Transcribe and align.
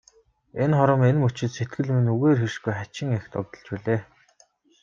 Энэ 0.63 0.75
хором, 0.77 1.01
энэ 1.09 1.19
мөчид 1.21 1.51
сэтгэл 1.55 1.87
минь 1.95 2.11
үгээр 2.13 2.39
хэлшгүй 2.41 2.73
хачин 2.77 3.09
их 3.17 3.25
догдолж 3.33 3.67
билээ. 3.73 4.01